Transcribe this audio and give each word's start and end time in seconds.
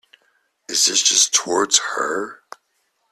Is 0.67 0.87
this 0.87 1.03
just 1.03 1.31
towards 1.31 1.77
her? 1.95 2.41